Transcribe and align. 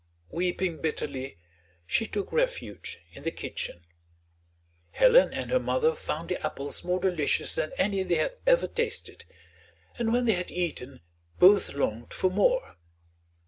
Weeping 0.31 0.81
bitterly, 0.81 1.37
she 1.85 2.07
took 2.07 2.31
refuge 2.33 2.99
in 3.11 3.21
the 3.21 3.29
kitchen. 3.29 3.85
Helen 4.89 5.31
and 5.31 5.51
her 5.51 5.59
mother 5.59 5.93
found 5.93 6.29
the 6.29 6.43
apples 6.43 6.83
more 6.83 6.99
delicious 6.99 7.53
than 7.53 7.71
any 7.77 8.01
they 8.01 8.15
had 8.15 8.33
ever 8.47 8.65
tasted, 8.65 9.25
and 9.99 10.11
when 10.11 10.25
they 10.25 10.33
had 10.33 10.49
eaten 10.49 11.01
both 11.37 11.73
longed 11.75 12.15
for 12.15 12.31
more. 12.31 12.77